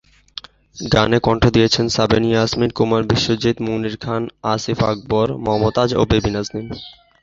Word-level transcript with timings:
গানে 0.75 1.17
কণ্ঠ 1.19 1.43
দিয়েছেন 1.47 1.85
সাবিনা 1.89 2.27
ইয়াসমিন, 2.29 2.71
কুমার 2.71 3.03
বিশ্বজিৎ, 3.03 3.55
মনির 3.61 3.95
খান, 3.97 4.21
আসিফ 4.43 4.79
আকবর, 4.83 5.27
মমতাজ, 5.45 5.89
ও 5.95 6.01
বেবি 6.11 6.31
নাজনীন। 6.31 6.67